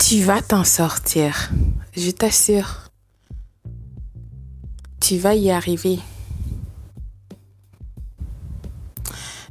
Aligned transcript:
Tu 0.00 0.24
vas 0.24 0.40
t'en 0.40 0.64
sortir. 0.64 1.50
Je 1.94 2.10
t'assure. 2.10 2.90
Tu 4.98 5.18
vas 5.18 5.34
y 5.34 5.50
arriver. 5.50 5.98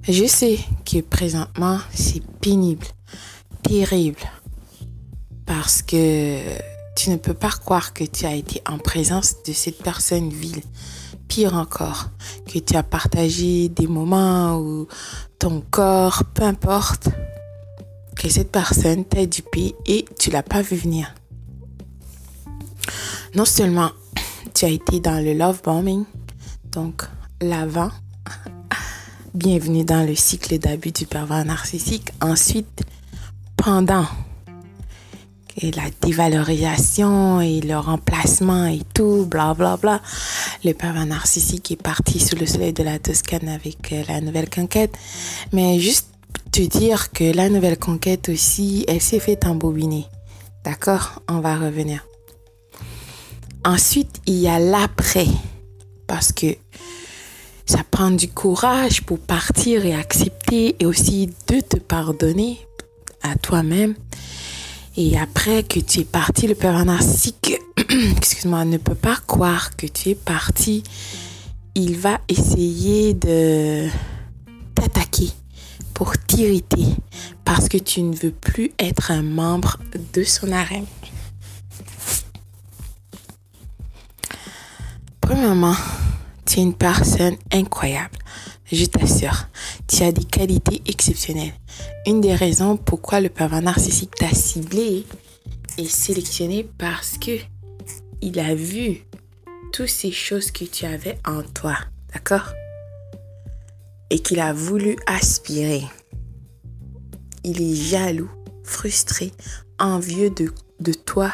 Je 0.08 0.26
sais 0.26 0.58
que 0.86 1.02
présentement, 1.02 1.78
c'est 1.94 2.26
pénible, 2.42 2.88
terrible, 3.62 4.20
parce 5.46 5.84
que 5.84 6.40
tu 6.96 7.12
ne 7.12 7.18
peux 7.18 7.36
pas 7.36 7.52
croire 7.52 7.94
que 7.94 8.04
tu 8.04 8.26
as 8.26 8.34
été 8.34 8.62
en 8.68 8.80
présence 8.80 9.36
de 9.46 9.54
cette 9.54 9.84
personne 9.84 10.30
vile. 10.30 10.64
Pire 11.28 11.54
encore, 11.54 12.10
que 12.52 12.58
tu 12.58 12.76
as 12.76 12.84
partagé 12.84 13.70
des 13.70 13.88
moments 13.88 14.58
où 14.58 14.88
ton 15.38 15.62
corps, 15.62 16.24
peu 16.34 16.44
importe, 16.44 17.10
que 18.20 18.30
cette 18.30 18.52
personne 18.52 19.06
t'a 19.06 19.26
dupé 19.26 19.74
et 19.86 20.04
tu 20.20 20.30
l'as 20.30 20.44
pas 20.44 20.62
vu 20.62 20.76
venir. 20.76 21.16
Non 23.34 23.46
seulement 23.46 23.92
tu 24.54 24.66
as 24.66 24.70
été 24.70 25.00
dans 25.00 25.24
le 25.24 25.34
love 25.34 25.62
bombing, 25.64 26.04
donc 26.70 27.04
l'avant, 27.42 27.92
bienvenue 29.34 29.86
dans 29.86 30.06
le 30.06 30.16
cycle 30.16 30.60
d'abus 30.60 30.92
du 30.92 31.06
pervers 31.06 31.46
narcissique. 31.46 32.12
Ensuite, 32.20 32.84
pendant 33.56 34.06
et 35.62 35.72
la 35.72 35.90
dévalorisation 36.02 37.42
et 37.42 37.62
le 37.62 37.78
remplacement 37.78 38.66
et 38.66 38.82
tout, 38.94 39.26
bla 39.26 39.54
bla 39.54 39.78
bla. 39.78 40.02
Le 40.64 40.74
pervers 40.74 41.06
narcissique 41.06 41.72
est 41.72 41.82
parti 41.82 42.20
sous 42.20 42.36
le 42.36 42.46
soleil 42.46 42.74
de 42.74 42.84
la 42.84 43.00
Toscane 43.00 43.50
avec 43.50 43.92
euh, 43.92 44.04
la 44.08 44.22
nouvelle 44.22 44.50
conquête. 44.50 44.98
Mais 45.52 45.80
juste 45.80 46.08
te 46.52 46.62
dire 46.62 47.12
que 47.12 47.36
la 47.36 47.50
nouvelle 47.50 47.78
conquête 47.78 48.30
aussi, 48.30 48.86
elle 48.88 49.02
s'est 49.02 49.20
fait 49.20 49.46
embobiner. 49.46 50.06
D'accord? 50.64 51.22
On 51.28 51.40
va 51.40 51.56
revenir. 51.56 52.06
Ensuite, 53.66 54.22
il 54.26 54.36
y 54.36 54.48
a 54.48 54.60
l'après. 54.60 55.28
Parce 56.08 56.32
que 56.32 56.48
ça 57.66 57.84
prend 57.90 58.12
du 58.12 58.28
courage 58.28 59.04
pour 59.04 59.20
partir 59.20 59.86
et 59.86 59.94
accepter 59.94 60.76
et 60.80 60.86
aussi 60.86 61.30
de 61.48 61.60
te 61.60 61.78
pardonner 61.78 62.58
à 63.22 63.36
toi-même. 63.36 63.96
Et 64.98 65.18
après 65.18 65.64
que 65.64 65.80
tu 65.80 66.00
es 66.00 66.06
parti, 66.06 66.48
le 66.48 66.56
père 66.56 66.84
narcissique, 66.84 67.60
excuse-moi, 68.18 68.66
ne 68.66 68.78
peut 68.78 68.96
pas 68.96 69.18
croire 69.28 69.76
que 69.76 69.86
tu 69.86 70.10
es 70.10 70.16
parti. 70.16 70.84
Il 71.76 71.98
va 71.98 72.20
essayer 72.28 73.14
de 73.14 73.88
t'attaquer 74.74 75.30
pour 76.00 76.18
t'irriter 76.18 76.96
parce 77.44 77.68
que 77.68 77.78
tu 77.78 78.02
ne 78.02 78.16
veux 78.16 78.32
plus 78.32 78.72
être 78.80 79.12
un 79.12 79.22
membre 79.22 79.80
de 80.14 80.24
son 80.24 80.50
harem. 80.50 80.86
Premièrement, 85.20 85.76
tu 86.46 86.60
es 86.60 86.64
une 86.64 86.74
personne 86.74 87.36
incroyable. 87.52 88.18
Je 88.72 88.86
t'assure, 88.86 89.50
tu 89.90 90.04
as 90.04 90.14
des 90.14 90.24
qualités 90.24 90.82
exceptionnelles. 90.88 91.52
Une 92.08 92.22
des 92.22 92.34
raisons 92.34 92.78
pourquoi 92.78 93.20
le 93.20 93.28
pervers 93.28 93.62
narcissique 93.62 94.16
t'a 94.16 94.34
ciblé 94.34 95.06
et 95.78 95.86
sélectionné 95.86 96.66
parce 96.78 97.18
que 97.18 97.40
il 98.22 98.40
a 98.40 98.56
vu 98.56 99.02
toutes 99.74 99.90
ces 99.90 100.14
choses 100.14 100.50
que 100.52 100.64
tu 100.64 100.86
avais 100.86 101.20
en 101.28 101.44
toi. 101.44 101.76
D'accord? 102.14 102.54
Et 104.10 104.20
qu'il 104.20 104.40
a 104.40 104.54
voulu 104.54 104.98
aspirer. 105.06 105.84
Il 107.44 107.62
est 107.62 107.76
jaloux, 107.76 108.30
frustré, 108.64 109.32
envieux 109.80 110.30
de, 110.30 110.94
toi 110.94 111.32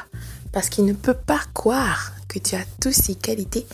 parce 0.52 0.70
qu'il 0.70 0.86
ne 0.86 0.94
peut 0.94 1.16
pas 1.16 1.42
croire 1.54 2.14
que 2.28 2.40
tu 2.40 2.56
as 2.56 2.66
toutes 2.82 2.94
ces 2.94 3.16
qualités 3.16 3.66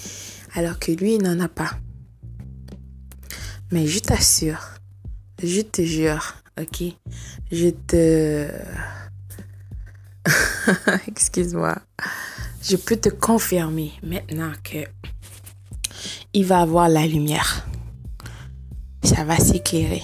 alors 0.56 0.80
que 0.80 0.92
lui 0.92 1.18
n'en 1.18 1.40
a 1.40 1.48
pas. 1.48 1.72
Mais 3.72 3.88
je 3.88 4.00
t'assure, 4.00 4.76
je 5.42 5.62
te 5.62 5.82
jure, 5.82 6.36
ok, 6.60 6.84
je 7.52 7.70
te... 7.70 8.48
Excuse-moi. 11.08 11.78
Je 12.62 12.76
peux 12.76 12.98
te 12.98 13.10
confirmer 13.10 13.92
maintenant 14.04 14.52
que 14.64 14.86
il 16.34 16.46
va 16.46 16.62
avoir 16.62 16.90
la 16.90 17.08
lumière. 17.08 17.66
Ça 19.04 19.24
va 19.24 19.38
s'éclairer. 19.38 20.02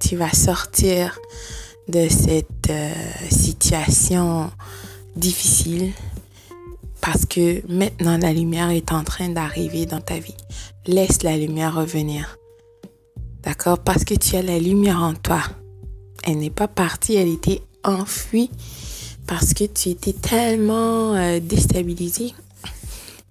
Tu 0.00 0.16
vas 0.16 0.32
sortir 0.32 1.18
de 1.88 2.08
cette 2.08 2.70
euh, 2.70 2.92
situation 3.30 4.50
difficile 5.16 5.92
parce 7.00 7.24
que 7.24 7.62
maintenant 7.72 8.18
la 8.18 8.32
lumière 8.32 8.70
est 8.70 8.92
en 8.92 9.04
train 9.04 9.28
d'arriver 9.28 9.86
dans 9.86 10.00
ta 10.00 10.18
vie. 10.18 10.36
Laisse 10.86 11.22
la 11.22 11.36
lumière 11.36 11.74
revenir. 11.74 12.38
D'accord? 13.42 13.78
Parce 13.78 14.04
que 14.04 14.14
tu 14.14 14.36
as 14.36 14.42
la 14.42 14.58
lumière 14.58 15.02
en 15.02 15.14
toi. 15.14 15.42
Elle 16.24 16.38
n'est 16.38 16.50
pas 16.50 16.68
partie, 16.68 17.14
elle 17.14 17.28
était 17.28 17.62
enfuie 17.84 18.50
parce 19.26 19.54
que 19.54 19.64
tu 19.64 19.90
étais 19.90 20.12
tellement 20.12 21.14
euh, 21.14 21.40
déstabilisé 21.40 22.34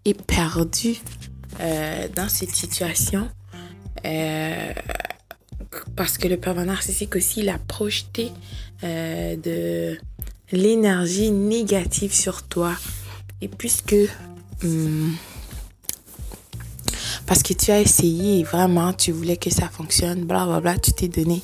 et 0.06 0.14
perdu 0.14 0.96
euh, 1.60 2.08
dans 2.16 2.30
cette 2.30 2.56
situation. 2.56 3.28
Euh, 4.06 4.74
parce 5.96 6.18
que 6.18 6.28
le 6.28 6.38
pervers 6.38 6.66
narcissique 6.66 7.16
aussi, 7.16 7.42
il 7.42 7.50
a 7.50 7.58
projeté 7.58 8.32
de 8.82 9.98
l'énergie 10.52 11.32
négative 11.32 12.14
sur 12.14 12.44
toi 12.44 12.74
et 13.42 13.48
puisque... 13.48 13.96
Hmm, 14.62 15.12
parce 17.26 17.42
que 17.42 17.54
tu 17.54 17.72
as 17.72 17.80
essayé 17.80 18.44
vraiment, 18.44 18.94
tu 18.94 19.12
voulais 19.12 19.38
que 19.38 19.50
ça 19.50 19.68
fonctionne, 19.68 20.26
bla 20.26 20.46
bla 20.46 20.62
bla, 20.62 20.78
tu 20.78 20.92
t'es 20.92 21.08
donné. 21.08 21.42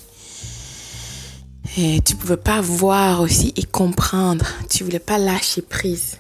Et 1.78 2.02
tu 2.02 2.16
pouvais 2.16 2.38
pas 2.38 2.62
voir 2.62 3.22
aussi 3.22 3.54
et 3.56 3.64
comprendre. 3.64 4.46
Tu 4.70 4.84
voulais 4.84 5.00
pas 5.00 5.18
lâcher 5.18 5.62
prise. 5.62 6.18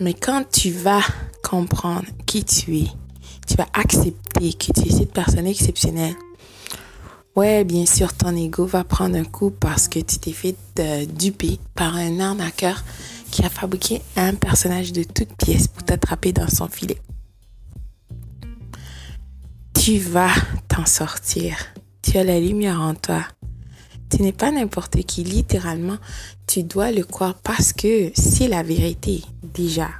Mais 0.00 0.14
quand 0.14 0.44
tu 0.50 0.70
vas 0.70 1.02
comprendre 1.42 2.06
qui 2.26 2.44
tu 2.44 2.78
es, 2.78 2.86
tu 3.52 3.58
vas 3.58 3.68
accepter 3.74 4.54
que 4.54 4.72
tu 4.72 4.88
es 4.88 4.90
cette 4.90 5.12
personne 5.12 5.46
exceptionnelle. 5.46 6.14
Ouais, 7.36 7.64
bien 7.64 7.84
sûr, 7.84 8.14
ton 8.14 8.34
ego 8.34 8.64
va 8.64 8.82
prendre 8.82 9.14
un 9.14 9.24
coup 9.24 9.50
parce 9.50 9.88
que 9.88 9.98
tu 9.98 10.16
t'es 10.16 10.32
fait 10.32 10.56
euh, 10.78 11.04
duper 11.04 11.58
par 11.74 11.96
un 11.96 12.18
arnaqueur 12.18 12.82
qui 13.30 13.44
a 13.44 13.50
fabriqué 13.50 14.00
un 14.16 14.32
personnage 14.32 14.94
de 14.94 15.02
toutes 15.02 15.36
pièces 15.36 15.68
pour 15.68 15.82
t'attraper 15.82 16.32
dans 16.32 16.48
son 16.48 16.66
filet. 16.66 16.96
Tu 19.74 19.98
vas 19.98 20.32
t'en 20.68 20.86
sortir. 20.86 21.58
Tu 22.00 22.16
as 22.16 22.24
la 22.24 22.40
lumière 22.40 22.80
en 22.80 22.94
toi. 22.94 23.22
Tu 24.08 24.22
n'es 24.22 24.32
pas 24.32 24.50
n'importe 24.50 25.02
qui, 25.02 25.24
littéralement. 25.24 25.98
Tu 26.46 26.62
dois 26.62 26.90
le 26.90 27.04
croire 27.04 27.34
parce 27.34 27.74
que 27.74 28.12
c'est 28.14 28.48
la 28.48 28.62
vérité, 28.62 29.22
déjà. 29.42 29.90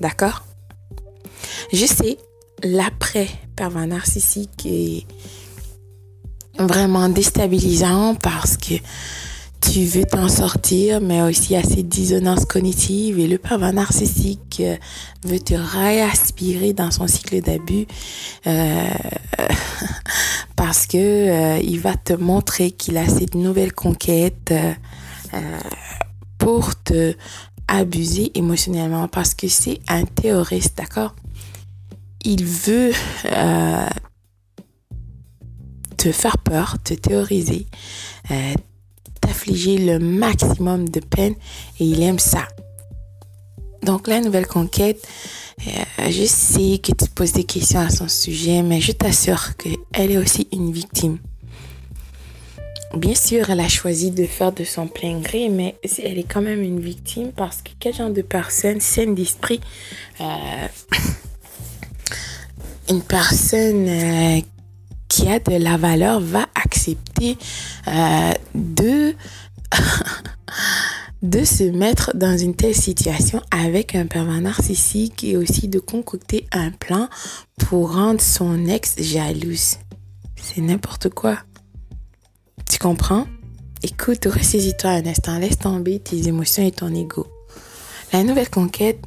D'accord? 0.00 0.42
Je 1.72 1.86
sais, 1.86 2.18
l'après 2.62 3.28
pervers 3.56 3.86
narcissique 3.86 4.66
est 4.66 5.06
vraiment 6.58 7.08
déstabilisant 7.08 8.14
parce 8.14 8.56
que 8.56 8.74
tu 9.60 9.84
veux 9.84 10.04
t'en 10.04 10.28
sortir, 10.28 11.00
mais 11.00 11.22
aussi 11.22 11.56
à 11.56 11.62
ces 11.62 11.82
dissonances 11.82 12.44
cognitives 12.44 13.18
et 13.18 13.26
le 13.26 13.38
pervers 13.38 13.72
narcissique 13.72 14.60
euh, 14.60 14.76
veut 15.24 15.40
te 15.40 15.54
réaspirer 15.54 16.74
dans 16.74 16.90
son 16.90 17.06
cycle 17.06 17.40
d'abus 17.40 17.86
euh, 18.46 18.88
parce 20.56 20.86
que 20.86 20.98
euh, 20.98 21.58
il 21.62 21.80
va 21.80 21.96
te 21.96 22.12
montrer 22.12 22.72
qu'il 22.72 22.98
a 22.98 23.08
cette 23.08 23.34
nouvelle 23.34 23.72
conquête 23.72 24.52
pour 26.38 26.80
te 26.82 27.14
abuser 27.66 28.30
émotionnellement 28.34 29.08
parce 29.08 29.34
que 29.34 29.48
c'est 29.48 29.80
un 29.88 30.04
terroriste, 30.04 30.76
d'accord? 30.76 31.14
Il 32.24 32.44
veut 32.44 32.92
te 36.04 36.12
faire 36.12 36.36
peur, 36.38 36.76
te 36.84 36.92
théoriser, 36.92 37.66
euh, 38.30 38.54
t'affliger 39.22 39.78
le 39.78 39.98
maximum 39.98 40.88
de 40.88 41.00
peine 41.00 41.34
et 41.80 41.84
il 41.84 42.02
aime 42.02 42.18
ça. 42.18 42.46
Donc 43.82 44.06
la 44.08 44.20
nouvelle 44.20 44.46
conquête, 44.46 45.06
euh, 45.66 46.10
je 46.10 46.24
sais 46.24 46.78
que 46.78 46.92
tu 46.92 47.08
poses 47.14 47.32
des 47.32 47.44
questions 47.44 47.80
à 47.80 47.88
son 47.88 48.08
sujet, 48.08 48.62
mais 48.62 48.82
je 48.82 48.92
t'assure 48.92 49.56
qu'elle 49.56 50.10
est 50.10 50.18
aussi 50.18 50.46
une 50.52 50.72
victime. 50.72 51.18
Bien 52.94 53.14
sûr, 53.14 53.48
elle 53.48 53.60
a 53.60 53.68
choisi 53.68 54.10
de 54.10 54.24
faire 54.24 54.52
de 54.52 54.62
son 54.62 54.86
plein 54.86 55.18
gré, 55.20 55.48
mais 55.48 55.76
elle 56.02 56.18
est 56.18 56.30
quand 56.30 56.42
même 56.42 56.62
une 56.62 56.80
victime 56.80 57.32
parce 57.32 57.62
que 57.62 57.70
quel 57.80 57.94
genre 57.94 58.10
de 58.10 58.22
personne 58.22 58.80
saine 58.80 59.14
d'esprit, 59.14 59.60
euh, 60.20 60.68
une 62.88 63.02
personne 63.02 64.42
qui 65.08 65.28
a 65.28 65.38
de 65.38 65.56
la 65.56 65.76
valeur 65.76 66.20
va 66.20 66.46
accepter 66.54 67.38
euh, 67.88 68.32
de 68.54 69.14
de 71.22 71.42
se 71.42 71.64
mettre 71.64 72.14
dans 72.14 72.36
une 72.36 72.54
telle 72.54 72.74
situation 72.74 73.40
avec 73.50 73.94
un 73.94 74.06
pervers 74.06 74.42
narcissique 74.42 75.24
et 75.24 75.38
aussi 75.38 75.68
de 75.68 75.78
concocter 75.78 76.46
un 76.52 76.70
plan 76.70 77.08
pour 77.56 77.94
rendre 77.94 78.20
son 78.20 78.66
ex 78.66 78.96
jalouse. 79.00 79.78
C'est 80.36 80.60
n'importe 80.60 81.08
quoi. 81.08 81.38
Tu 82.70 82.78
comprends? 82.78 83.26
Écoute, 83.82 84.26
ressaisis-toi 84.26 84.90
un 84.90 85.06
instant, 85.06 85.38
laisse 85.38 85.58
tomber 85.58 85.98
tes 85.98 86.28
émotions 86.28 86.66
et 86.66 86.72
ton 86.72 86.94
ego. 86.94 87.26
La 88.12 88.22
nouvelle 88.22 88.50
conquête, 88.50 89.00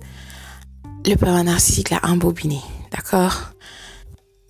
le 1.05 1.15
pervers 1.15 1.43
narcissique 1.43 1.91
l'a 1.91 1.99
embobiné, 2.03 2.59
d'accord? 2.91 3.51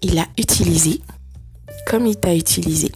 Il 0.01 0.15
l'a 0.15 0.27
utilisé 0.37 1.01
comme 1.87 2.05
il 2.05 2.17
t'a 2.17 2.35
utilisé. 2.35 2.91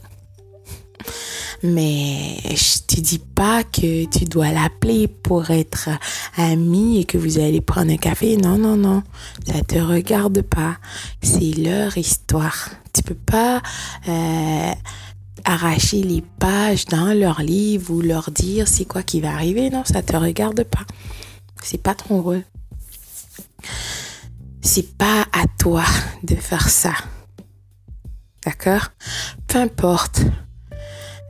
Mais 1.64 2.38
je 2.44 2.80
te 2.88 3.00
dis 3.00 3.20
pas 3.20 3.64
que 3.64 4.06
tu 4.06 4.26
dois 4.26 4.52
l'appeler 4.52 5.08
pour 5.08 5.52
être 5.52 5.90
ami 6.36 7.00
et 7.00 7.06
que 7.06 7.18
vous 7.18 7.38
allez 7.38 7.62
prendre 7.62 7.92
un 7.92 7.98
café. 7.98 8.36
Non, 8.36 8.58
non, 8.58 8.76
non. 8.76 9.04
Ça 9.46 9.62
te 9.62 9.78
regarde 9.78 10.42
pas. 10.42 10.78
C'est 11.22 11.54
leur 11.58 11.98
histoire. 11.98 12.70
Tu 12.94 13.04
peux 13.04 13.16
pas 13.16 13.62
euh, 14.08 14.72
arracher 15.46 16.02
les 16.02 16.24
pages 16.40 16.86
dans 16.86 17.14
leur 17.18 17.42
livre 17.42 17.94
ou 17.94 18.02
leur 18.02 18.32
dire 18.32 18.68
c'est 18.68 18.86
quoi 18.86 19.04
qui 19.04 19.22
va 19.22 19.32
arriver. 19.32 19.70
Non, 19.70 19.84
ça 19.86 20.02
te 20.02 20.16
regarde 20.16 20.64
pas. 20.64 20.86
C'est 21.64 21.82
pas 21.82 21.94
ton 21.94 22.22
rôle. 22.22 22.44
C'est 24.62 24.98
pas 24.98 25.26
à 25.34 25.46
toi 25.60 25.84
de 26.24 26.36
faire 26.36 26.70
ça. 26.70 26.94
D'accord? 28.46 28.90
Peu 29.48 29.60
importe 29.60 30.22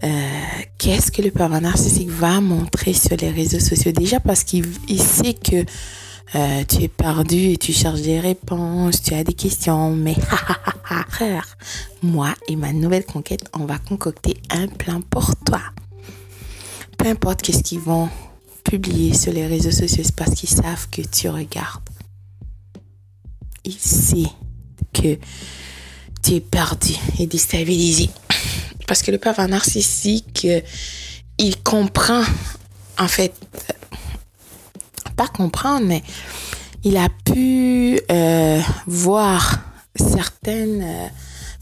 euh, 0.04 0.32
qu'est-ce 0.78 1.12
que 1.12 1.22
le 1.22 1.32
pervers 1.32 1.62
narcissique 1.62 2.10
va 2.10 2.42
montrer 2.42 2.94
sur 2.94 3.16
les 3.18 3.30
réseaux 3.30 3.60
sociaux? 3.60 3.92
Déjà 3.92 4.20
parce 4.20 4.44
qu'il 4.44 4.66
sait 5.00 5.34
que 5.34 5.64
euh, 6.34 6.64
tu 6.68 6.84
es 6.84 6.88
perdu 6.88 7.52
et 7.52 7.58
tu 7.58 7.72
cherches 7.72 8.02
des 8.02 8.20
réponses, 8.20 9.02
tu 9.02 9.14
as 9.14 9.24
des 9.24 9.34
questions, 9.34 9.92
mais 9.92 10.16
frère, 11.10 11.58
moi 12.02 12.34
et 12.48 12.56
ma 12.56 12.74
nouvelle 12.74 13.06
conquête, 13.06 13.44
on 13.54 13.66
va 13.66 13.78
concocter 13.78 14.38
un 14.50 14.68
plan 14.68 15.02
pour 15.02 15.36
toi. 15.46 15.62
Peu 16.98 17.08
importe 17.08 17.42
qu'est-ce 17.42 17.64
qu'ils 17.64 17.80
vont 17.80 18.10
publier 18.64 19.14
sur 19.14 19.34
les 19.34 19.46
réseaux 19.46 19.72
sociaux, 19.72 20.04
c'est 20.04 20.16
parce 20.16 20.34
qu'ils 20.34 20.50
savent 20.50 20.88
que 20.90 21.02
tu 21.02 21.30
regardes. 21.30 21.91
Ils 23.64 23.80
savent 23.80 24.28
que 24.94 25.18
tu 26.24 26.36
es 26.36 26.40
perdu 26.40 26.94
et 27.20 27.28
déstabilisé. 27.28 28.10
Parce 28.88 29.02
que 29.02 29.12
le 29.12 29.18
pervers 29.18 29.48
narcissique, 29.48 30.46
euh, 30.46 30.62
il 31.38 31.62
comprend, 31.62 32.24
en 33.00 33.08
fait, 33.08 33.34
euh, 33.70 33.74
pas 35.16 35.28
comprendre, 35.28 35.86
mais 35.86 36.04
il 36.84 36.98
a 36.98 37.08
pu 37.26 38.00
euh, 38.12 38.60
voir 38.88 39.60
certaines 39.96 41.12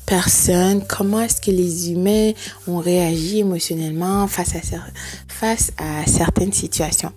personnes, 0.06 0.86
comment 0.88 1.22
est-ce 1.22 1.42
que 1.42 1.52
les 1.52 1.92
humains 1.92 2.32
ont 2.68 2.80
réagi 2.80 3.40
émotionnellement 3.40 4.28
face 4.28 4.56
à 5.78 6.06
certaines 6.08 6.54
situations. 6.54 7.12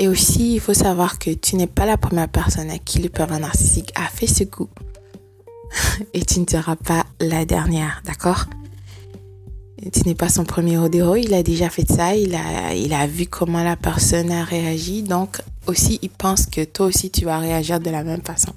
Et 0.00 0.08
aussi, 0.08 0.54
il 0.54 0.60
faut 0.60 0.72
savoir 0.72 1.18
que 1.18 1.28
tu 1.28 1.56
n'es 1.56 1.66
pas 1.66 1.84
la 1.84 1.98
première 1.98 2.30
personne 2.30 2.70
à 2.70 2.78
qui 2.78 3.00
le 3.00 3.10
pervers 3.10 3.38
narcissique 3.38 3.92
a 3.94 4.08
fait 4.08 4.26
ce 4.26 4.44
coup. 4.44 4.70
Et 6.14 6.24
tu 6.24 6.40
ne 6.40 6.46
seras 6.50 6.74
pas 6.74 7.04
la 7.20 7.44
dernière, 7.44 8.00
d'accord? 8.06 8.46
Ce 9.94 10.02
n'est 10.04 10.14
pas 10.14 10.30
son 10.30 10.44
premier 10.44 10.78
rodéo, 10.78 11.16
il 11.16 11.34
a 11.34 11.42
déjà 11.42 11.68
fait 11.68 11.86
ça, 11.86 12.16
il 12.16 12.34
a 12.34 13.06
vu 13.06 13.26
comment 13.26 13.62
la 13.62 13.76
personne 13.76 14.30
a 14.30 14.42
réagi, 14.42 15.02
donc 15.02 15.42
aussi 15.66 15.98
il 16.00 16.10
pense 16.10 16.46
que 16.46 16.64
toi 16.64 16.86
aussi 16.86 17.10
tu 17.10 17.26
vas 17.26 17.38
réagir 17.38 17.78
de 17.78 17.90
la 17.90 18.02
même 18.02 18.22
façon. 18.22 18.52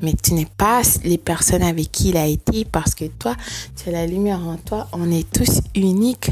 Mais 0.00 0.14
tu 0.22 0.34
n'es 0.34 0.46
pas 0.46 0.82
les 1.04 1.18
personnes 1.18 1.62
avec 1.62 1.90
qui 1.90 2.10
il 2.10 2.16
a 2.16 2.26
été 2.26 2.64
parce 2.64 2.94
que 2.94 3.06
toi, 3.06 3.34
tu 3.76 3.88
as 3.88 3.92
la 3.92 4.06
lumière 4.06 4.46
en 4.46 4.56
toi, 4.56 4.88
on 4.92 5.10
est 5.10 5.28
tous 5.30 5.60
uniques. 5.74 6.30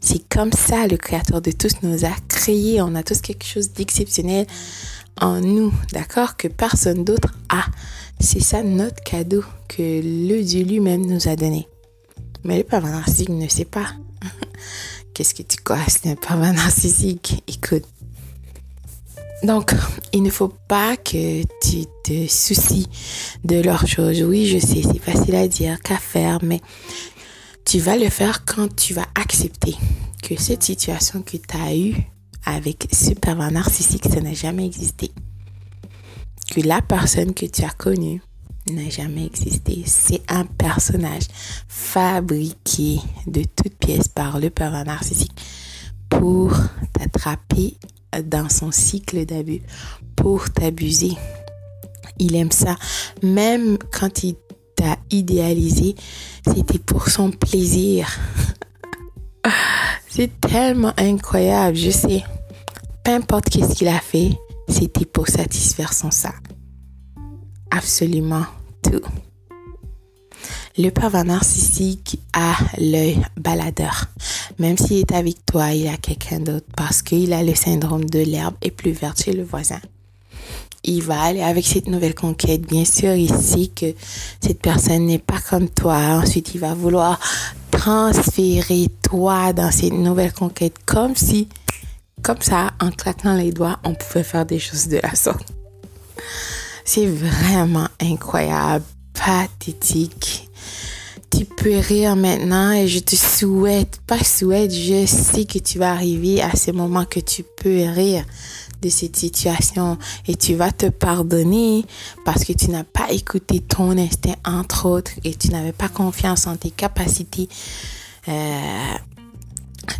C'est 0.00 0.28
comme 0.28 0.52
ça 0.52 0.86
le 0.86 0.96
Créateur 0.96 1.40
de 1.40 1.50
tous 1.50 1.82
nous 1.82 2.04
a 2.04 2.12
créés, 2.28 2.82
on 2.82 2.94
a 2.94 3.02
tous 3.02 3.20
quelque 3.20 3.44
chose 3.44 3.72
d'exceptionnel 3.72 4.46
en 5.20 5.40
nous, 5.40 5.72
d'accord, 5.92 6.36
que 6.36 6.48
personne 6.48 7.04
d'autre 7.04 7.34
a. 7.48 7.64
C'est 8.20 8.40
ça 8.40 8.62
notre 8.62 9.02
cadeau 9.02 9.44
que 9.68 9.82
le 9.82 10.42
Dieu 10.42 10.64
lui-même 10.64 11.06
nous 11.06 11.28
a 11.28 11.36
donné. 11.36 11.68
Mais 12.44 12.58
le 12.58 12.64
pervers 12.64 12.92
narcissique 12.92 13.30
ne 13.30 13.48
sait 13.48 13.64
pas. 13.64 13.86
Qu'est-ce 15.14 15.34
que 15.34 15.42
tu 15.42 15.56
crois 15.56 15.78
C'est 15.88 16.10
un 16.10 16.16
pervers 16.16 16.52
narcissique. 16.52 17.42
Écoute. 17.48 17.84
Donc, 19.42 19.74
il 20.12 20.22
ne 20.22 20.30
faut 20.30 20.52
pas 20.68 20.96
que 20.96 21.42
tu 21.60 21.84
te 22.02 22.26
soucies 22.26 22.88
de 23.44 23.60
leurs 23.60 23.86
choses. 23.86 24.22
Oui, 24.22 24.46
je 24.46 24.58
sais, 24.58 24.82
c'est 24.82 24.98
facile 24.98 25.34
à 25.34 25.46
dire 25.46 25.78
qu'à 25.80 25.98
faire, 25.98 26.38
mais 26.42 26.60
tu 27.64 27.78
vas 27.78 27.96
le 27.96 28.08
faire 28.08 28.44
quand 28.44 28.74
tu 28.74 28.94
vas 28.94 29.06
accepter 29.14 29.74
que 30.22 30.40
cette 30.40 30.62
situation 30.62 31.22
que 31.22 31.36
tu 31.36 31.56
as 31.56 31.76
eue 31.76 31.96
avec 32.44 32.88
ce 32.92 33.10
pervers 33.10 33.50
narcissique, 33.50 34.04
ça 34.04 34.20
n'a 34.20 34.32
jamais 34.32 34.64
existé. 34.64 35.10
Que 36.50 36.60
la 36.60 36.80
personne 36.80 37.34
que 37.34 37.46
tu 37.46 37.62
as 37.62 37.70
connue 37.70 38.22
n'a 38.70 38.88
jamais 38.88 39.26
existé. 39.26 39.82
C'est 39.84 40.22
un 40.28 40.44
personnage 40.44 41.24
fabriqué 41.68 43.00
de 43.26 43.42
toutes 43.42 43.76
pièces 43.78 44.08
par 44.08 44.38
le 44.38 44.50
pervers 44.50 44.84
narcissique 44.84 45.34
pour 46.08 46.52
t'attraper 46.92 47.76
dans 48.24 48.48
son 48.48 48.70
cycle 48.70 49.24
d'abus, 49.24 49.62
pour 50.14 50.50
t'abuser. 50.50 51.12
Il 52.18 52.34
aime 52.34 52.50
ça. 52.50 52.76
Même 53.22 53.78
quand 53.92 54.24
il 54.24 54.36
t'a 54.74 54.96
idéalisé, 55.10 55.94
c'était 56.46 56.78
pour 56.78 57.08
son 57.08 57.30
plaisir. 57.30 58.08
C'est 60.08 60.40
tellement 60.40 60.94
incroyable, 60.96 61.76
je 61.76 61.90
sais. 61.90 62.24
Peu 63.04 63.12
importe 63.12 63.50
qu'est-ce 63.50 63.74
qu'il 63.74 63.88
a 63.88 64.00
fait, 64.00 64.30
c'était 64.68 65.04
pour 65.04 65.28
satisfaire 65.28 65.92
son 65.92 66.10
ça 66.10 66.32
absolument 67.76 68.46
tout. 68.82 69.02
Le 70.78 70.90
pervers 70.90 71.24
narcissique 71.24 72.20
a 72.34 72.54
l'œil 72.76 73.22
baladeur. 73.38 74.08
Même 74.58 74.76
s'il 74.76 74.98
est 74.98 75.12
avec 75.12 75.46
toi, 75.46 75.72
il 75.72 75.88
a 75.88 75.96
quelqu'un 75.96 76.38
d'autre 76.38 76.66
parce 76.76 77.00
qu'il 77.00 77.32
a 77.32 77.42
le 77.42 77.54
syndrome 77.54 78.04
de 78.04 78.18
l'herbe 78.18 78.54
et 78.60 78.70
plus 78.70 78.92
verte 78.92 79.22
chez 79.22 79.32
le 79.32 79.42
voisin. 79.42 79.80
Il 80.84 81.02
va 81.02 81.22
aller 81.22 81.42
avec 81.42 81.64
cette 81.64 81.86
nouvelle 81.86 82.14
conquête. 82.14 82.60
Bien 82.60 82.84
sûr, 82.84 83.14
il 83.14 83.34
sait 83.34 83.68
que 83.68 83.94
cette 84.42 84.60
personne 84.60 85.06
n'est 85.06 85.18
pas 85.18 85.40
comme 85.48 85.70
toi. 85.70 85.96
Ensuite, 85.96 86.54
il 86.54 86.60
va 86.60 86.74
vouloir 86.74 87.18
transférer 87.70 88.88
toi 89.02 89.54
dans 89.54 89.70
cette 89.70 89.94
nouvelle 89.94 90.34
conquête 90.34 90.76
comme 90.84 91.16
si, 91.16 91.48
comme 92.22 92.42
ça, 92.42 92.72
en 92.80 92.90
claquant 92.90 93.34
les 93.34 93.50
doigts, 93.50 93.78
on 93.82 93.94
pouvait 93.94 94.22
faire 94.22 94.44
des 94.44 94.58
choses 94.58 94.88
de 94.88 94.98
la 95.02 95.14
sorte. 95.14 95.54
C'est 96.84 97.06
vraiment 97.06 97.88
incroyable, 98.00 98.84
pathétique. 99.14 100.45
Tu 101.36 101.44
peux 101.44 101.76
rire 101.76 102.16
maintenant 102.16 102.72
et 102.72 102.88
je 102.88 102.98
te 102.98 103.14
souhaite, 103.14 104.00
pas 104.06 104.24
souhaite, 104.24 104.72
je 104.72 105.04
sais 105.04 105.44
que 105.44 105.58
tu 105.58 105.78
vas 105.78 105.92
arriver 105.92 106.40
à 106.40 106.56
ce 106.56 106.70
moment 106.70 107.04
que 107.04 107.20
tu 107.20 107.42
peux 107.42 107.84
rire 107.90 108.24
de 108.80 108.88
cette 108.88 109.16
situation 109.16 109.98
et 110.26 110.36
tu 110.36 110.54
vas 110.54 110.72
te 110.72 110.86
pardonner 110.86 111.84
parce 112.24 112.42
que 112.42 112.54
tu 112.54 112.70
n'as 112.70 112.84
pas 112.84 113.10
écouté 113.10 113.60
ton 113.60 113.98
instinct 113.98 114.36
entre 114.46 114.86
autres 114.86 115.10
et 115.24 115.34
tu 115.34 115.48
n'avais 115.48 115.72
pas 115.72 115.90
confiance 115.90 116.46
en 116.46 116.56
tes 116.56 116.70
capacités. 116.70 117.50
Euh, 118.28 118.94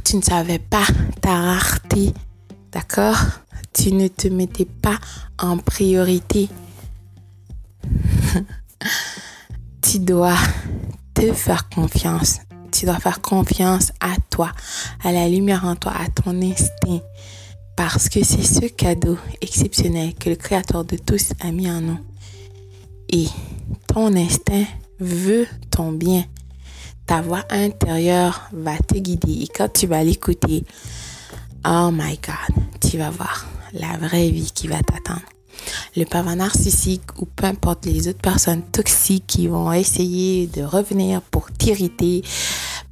tu 0.05 0.17
ne 0.17 0.23
savais 0.23 0.59
pas 0.59 0.87
ta 1.21 1.35
rareté, 1.35 2.15
d'accord? 2.73 3.19
Tu 3.75 3.93
ne 3.93 4.09
te 4.09 4.29
mettais 4.29 4.65
pas 4.65 4.99
en 5.39 5.59
priorité. 5.59 6.49
tu 9.83 9.99
dois 9.99 10.39
faire 11.23 11.69
confiance. 11.69 12.41
Tu 12.73 12.87
dois 12.87 12.99
faire 12.99 13.21
confiance 13.21 13.93
à 14.01 14.15
toi, 14.31 14.53
à 15.03 15.13
la 15.13 15.29
lumière 15.29 15.65
en 15.65 15.77
toi, 15.77 15.93
à 15.93 16.09
ton 16.09 16.41
instinct. 16.43 17.01
Parce 17.77 18.09
que 18.09 18.25
c'est 18.25 18.43
ce 18.43 18.67
cadeau 18.67 19.19
exceptionnel 19.41 20.15
que 20.15 20.31
le 20.31 20.37
Créateur 20.37 20.85
de 20.85 20.97
tous 20.97 21.33
a 21.41 21.51
mis 21.53 21.71
en 21.71 21.81
nous. 21.81 21.99
Et 23.11 23.27
ton 23.87 24.15
instinct 24.17 24.65
veut 24.99 25.47
ton 25.71 25.93
bien. 25.93 26.25
Ta 27.07 27.21
voix 27.21 27.45
intérieure 27.51 28.49
va 28.53 28.77
te 28.79 28.99
guider. 28.99 29.43
Et 29.43 29.49
quand 29.49 29.73
tu 29.73 29.87
vas 29.87 30.03
l'écouter, 30.03 30.65
oh 31.67 31.91
my 31.93 32.19
God, 32.19 32.65
tu 32.81 32.99
vas 32.99 33.11
voir 33.11 33.47
la 33.73 33.97
vraie 33.99 34.31
vie 34.31 34.51
qui 34.53 34.69
va 34.69 34.83
t'attendre 34.83 35.23
le 35.97 36.05
pervers 36.05 36.37
narcissique 36.37 37.03
ou 37.21 37.27
peu 37.27 37.47
importe 37.47 37.87
les 37.87 38.09
autres 38.09 38.21
personnes 38.21 38.63
toxiques 38.63 39.25
qui 39.27 39.49
vont 39.49 39.73
essayer 39.73 40.47
de 40.47 40.63
revenir 40.63 41.23
pour 41.23 41.51
t'irriter 41.51 42.23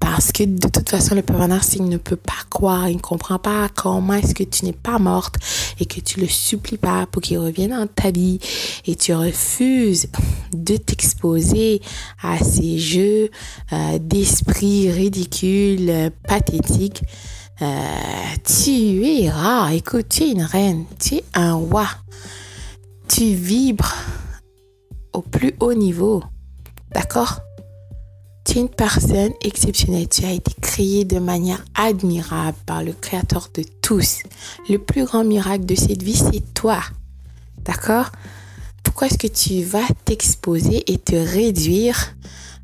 par 0.01 0.15
Parce 0.15 0.31
que 0.33 0.45
de 0.45 0.69
toute 0.69 0.89
façon, 0.89 1.15
le 1.15 1.23
pervers 1.23 1.49
narcissique 1.49 1.83
ne 1.83 1.97
peut 1.97 2.17
pas 2.17 2.33
croire, 2.49 2.89
il 2.89 2.97
ne 2.97 3.01
comprend 3.01 3.39
pas 3.39 3.69
comment 3.75 4.15
est-ce 4.15 4.35
que 4.35 4.45
tu 4.45 4.65
n'es 4.65 4.73
pas 4.73 4.99
morte 4.99 5.37
et 5.81 5.87
que 5.87 6.01
tu 6.01 6.21
le 6.21 6.29
supplies 6.29 6.77
pas 6.77 7.07
pour 7.07 7.21
qu'il 7.21 7.39
revienne 7.39 7.71
dans 7.71 7.87
ta 7.87 8.11
vie 8.11 8.39
et 8.87 8.95
tu 8.95 9.13
refuses 9.13 10.07
de 10.53 10.77
t'exposer 10.77 11.83
à 12.23 12.39
ces 12.39 12.79
jeux 12.79 13.31
euh, 13.73 13.99
d'esprit 13.99 14.91
ridicules, 14.91 16.13
pathétiques. 16.29 17.03
Euh, 17.63 17.67
tu 18.45 19.07
es 19.07 19.31
rare, 19.31 19.71
écoute, 19.73 20.07
tu 20.09 20.25
es 20.25 20.31
une 20.31 20.43
reine, 20.43 20.85
tu 20.99 21.17
es 21.17 21.25
un 21.35 21.55
roi. 21.55 21.87
Tu 23.09 23.35
vibres 23.35 23.95
au 25.13 25.23
plus 25.23 25.55
haut 25.61 25.75
niveau. 25.75 26.23
D'accord? 26.93 27.41
Tu 28.45 28.59
es 28.59 28.61
une 28.61 28.69
personne 28.69 29.33
exceptionnelle. 29.43 30.09
Tu 30.09 30.25
as 30.25 30.33
été 30.33 30.53
créée 30.61 31.05
de 31.05 31.19
manière 31.19 31.65
admirable 31.75 32.57
par 32.67 32.83
le 32.83 32.93
Créateur 32.93 33.49
de 33.55 33.65
tous. 33.83 34.21
Le 34.69 34.79
plus 34.79 35.05
grand 35.05 35.25
miracle 35.25 35.65
de 35.65 35.75
cette 35.75 36.03
vie, 36.03 36.17
c'est 36.17 36.55
toi. 36.55 36.81
D'accord? 37.59 38.11
Pourquoi 38.83 39.07
est-ce 39.07 39.19
que 39.19 39.27
tu 39.27 39.63
vas 39.63 39.87
t'exposer 40.05 40.91
et 40.93 40.99
te 40.99 41.15
réduire 41.15 42.15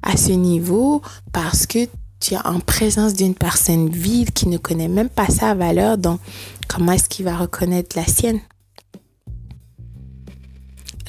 à 0.02 0.16
ce 0.16 0.32
niveau? 0.32 1.02
Parce 1.32 1.66
que 1.66 1.86
tu 2.20 2.34
es 2.34 2.38
en 2.38 2.60
présence 2.60 3.14
d'une 3.14 3.34
personne 3.34 3.88
vide 3.88 4.32
qui 4.32 4.48
ne 4.48 4.58
connaît 4.58 4.88
même 4.88 5.08
pas 5.08 5.28
sa 5.28 5.54
valeur, 5.54 5.96
donc 5.96 6.20
comment 6.68 6.92
est-ce 6.92 7.08
qu'il 7.08 7.24
va 7.24 7.36
reconnaître 7.36 7.96
la 7.96 8.04
sienne? 8.04 8.40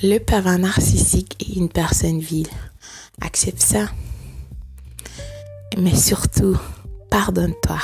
Le 0.04 0.18
pervers 0.18 0.58
narcissique 0.58 1.36
est 1.40 1.58
une 1.58 1.70
personne 1.70 2.20
vile. 2.20 2.48
Accepte 3.22 3.62
ça. 3.62 3.86
Mais 5.78 5.96
surtout, 5.96 6.58
pardonne-toi. 7.12 7.78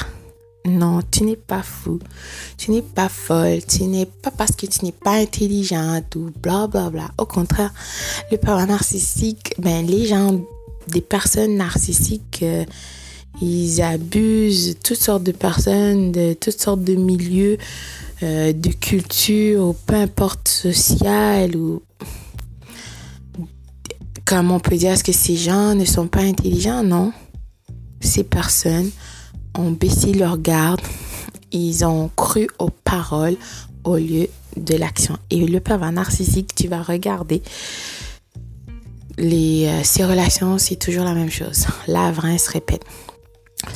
Non, 0.66 1.02
tu 1.12 1.26
n'es 1.26 1.36
pas 1.36 1.62
fou. 1.62 2.00
Tu 2.58 2.72
n'es 2.72 2.82
pas 2.82 3.08
folle. 3.08 3.60
Tu 3.68 3.84
n'es 3.84 4.08
pas 4.08 4.32
parce 4.32 4.56
que 4.56 4.66
tu 4.66 4.84
n'es 4.84 4.92
pas 4.92 5.18
intelligente 5.18 6.16
ou 6.16 6.32
bla 6.42 6.66
bla 6.66 6.90
bla. 6.90 7.12
Au 7.20 7.28
contraire, 7.28 7.72
le 8.32 8.38
pervers 8.38 8.66
narcissique, 8.66 9.54
ben, 9.60 9.86
les 9.86 10.08
gens, 10.08 10.42
des 10.88 11.02
personnes 11.02 11.56
narcissiques, 11.56 12.40
euh, 12.42 12.66
ils 13.42 13.82
abusent 13.82 14.78
toutes 14.84 14.98
sortes 15.00 15.24
de 15.24 15.32
personnes, 15.32 16.12
de 16.12 16.34
toutes 16.34 16.60
sortes 16.60 16.84
de 16.84 16.96
milieux, 16.96 17.58
euh, 18.24 18.52
de 18.54 18.70
culture, 18.70 19.76
peu 19.86 19.96
importe 19.96 20.48
social 20.48 21.56
ou 21.56 21.84
comme 24.26 24.52
on 24.52 24.60
peut 24.60 24.76
dire, 24.76 24.92
est-ce 24.92 25.06
que 25.06 25.14
ces 25.14 25.38
gens 25.38 25.74
ne 25.74 25.86
sont 25.86 26.08
pas 26.08 26.22
intelligents? 26.22 26.84
Non 26.84 27.14
ces 28.02 28.24
personnes 28.24 28.90
ont 29.58 29.72
baissé 29.72 30.14
leur 30.14 30.38
garde, 30.38 30.82
ils 31.52 31.86
ont 31.86 32.10
cru 32.16 32.48
aux 32.60 32.70
paroles 32.70 33.38
au 33.84 33.98
lieu 33.98 34.28
de 34.56 34.76
l'action. 34.76 35.18
Et 35.30 35.46
le 35.46 35.60
pervers 35.60 35.92
narcissique, 35.92 36.54
tu 36.56 36.68
vas 36.68 36.82
regarder 36.82 37.42
les, 39.18 39.66
euh, 39.68 39.84
ces 39.84 40.06
relations, 40.06 40.58
c'est 40.58 40.76
toujours 40.76 41.04
la 41.04 41.14
même 41.14 41.32
chose. 41.32 41.66
La 41.88 42.14
se 42.14 42.52
répète. 42.52 42.84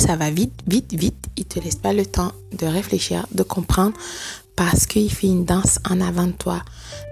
Ça 0.02 0.16
va 0.16 0.32
vite, 0.32 0.64
vite, 0.66 0.94
vite. 0.94 1.28
Il 1.38 1.46
te 1.46 1.60
laisse 1.60 1.76
pas 1.76 1.94
le 1.94 2.08
temps 2.08 2.32
de 2.58 2.66
réfléchir, 2.66 3.28
de 3.36 3.44
comprendre 3.44 3.94
parce 4.56 4.88
qu'il 4.88 5.12
fait 5.14 5.28
une 5.28 5.46
danse 5.46 5.78
en 5.88 6.02
avant 6.02 6.26
de 6.26 6.32
toi. 6.32 6.64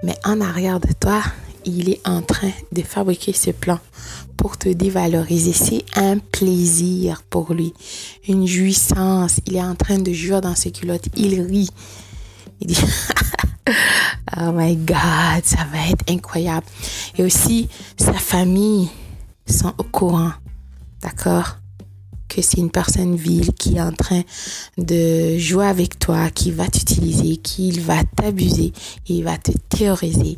Mais 0.01 0.15
en 0.25 0.41
arrière 0.41 0.79
de 0.79 0.91
toi, 1.00 1.22
il 1.65 1.89
est 1.89 2.01
en 2.03 2.24
train 2.24 2.50
de 2.72 2.81
fabriquer 2.81 3.31
ce 3.31 3.51
plan 3.51 3.77
pour 4.38 4.58
te 4.58 4.69
dévaloriser. 4.69 5.53
C'est 5.53 5.86
un 5.96 6.17
plaisir 6.17 7.22
pour 7.29 7.53
lui, 7.53 7.75
une 8.27 8.48
jouissance. 8.48 9.39
Il 9.46 9.58
est 9.58 9.63
en 9.63 9.75
train 9.75 10.00
de 10.00 10.12
jouer 10.12 10.41
dans 10.41 10.55
ses 10.55 10.72
culottes. 10.72 11.10
Il 11.15 11.39
rit. 11.41 11.69
Il 12.60 12.67
dit, 12.67 12.81
oh 14.36 14.51
my 14.51 14.75
God, 14.75 15.43
ça 15.43 15.63
va 15.72 15.91
être 15.91 16.10
incroyable. 16.10 16.65
Et 17.19 17.24
aussi, 17.24 17.69
sa 17.98 18.13
famille 18.13 18.89
sont 19.46 19.75
au 19.77 19.84
courant, 19.84 20.31
d'accord? 21.03 21.59
Que 22.30 22.42
c'est 22.42 22.58
une 22.58 22.72
personne 22.72 23.16
vile 23.16 23.52
qui 23.54 23.76
est 23.76 23.82
en 23.82 23.92
train 23.92 24.22
de 24.78 25.38
jouer 25.38 25.66
avec 25.66 26.00
toi, 26.00 26.30
qui 26.30 26.52
va 26.52 26.68
t'utiliser, 26.68 27.38
qui 27.38 27.72
va 27.80 28.04
t'abuser, 28.16 28.72
il 29.08 29.24
va 29.24 29.38
te 29.38 29.52
théoriser 29.52 30.38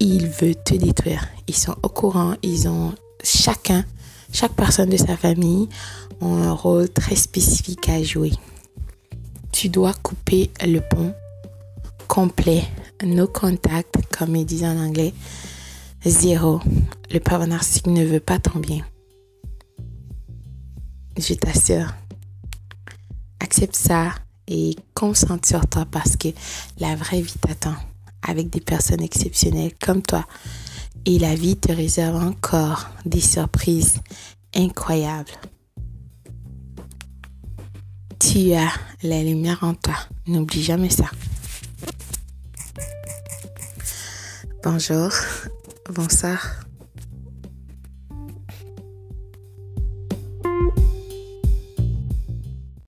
il 0.00 0.26
veut 0.26 0.54
te 0.54 0.74
détruire. 0.74 1.28
Ils 1.46 1.54
sont 1.54 1.76
au 1.82 1.88
courant, 1.88 2.34
ils 2.42 2.66
ont 2.66 2.94
chacun, 3.22 3.84
chaque 4.32 4.52
personne 4.52 4.88
de 4.88 4.96
sa 4.96 5.16
famille 5.16 5.68
a 6.20 6.24
un 6.24 6.52
rôle 6.52 6.88
très 6.88 7.14
spécifique 7.14 7.88
à 7.88 8.02
jouer. 8.02 8.32
Tu 9.52 9.68
dois 9.68 9.92
couper 10.02 10.50
le 10.66 10.80
pont 10.80 11.14
complet, 12.08 12.64
no 13.04 13.28
contact, 13.28 13.96
comme 14.10 14.34
ils 14.34 14.46
disent 14.46 14.64
en 14.64 14.76
anglais, 14.76 15.14
zéro. 16.04 16.60
Le 17.12 17.20
pervers 17.20 17.46
narcissique 17.46 17.86
ne 17.86 18.04
veut 18.04 18.20
pas 18.20 18.38
ton 18.38 18.58
bien. 18.58 18.84
Je 21.18 21.34
t'assure. 21.34 21.92
Accepte 23.40 23.76
ça 23.76 24.12
et 24.46 24.76
concentre 24.94 25.46
sur 25.46 25.66
toi 25.66 25.86
parce 25.90 26.16
que 26.16 26.28
la 26.78 26.96
vraie 26.96 27.20
vie 27.22 27.38
t'attend 27.40 27.74
avec 28.26 28.50
des 28.50 28.60
personnes 28.60 29.02
exceptionnelles 29.02 29.72
comme 29.80 30.02
toi. 30.02 30.26
Et 31.06 31.18
la 31.18 31.34
vie 31.34 31.56
te 31.56 31.72
réserve 31.72 32.16
encore 32.16 32.90
des 33.06 33.20
surprises 33.20 34.00
incroyables. 34.54 35.32
Tu 38.18 38.52
as 38.52 38.70
la 39.02 39.22
lumière 39.22 39.58
en 39.62 39.74
toi. 39.74 39.94
N'oublie 40.26 40.62
jamais 40.62 40.90
ça. 40.90 41.06
Bonjour, 44.62 45.10
bonsoir. 45.88 46.59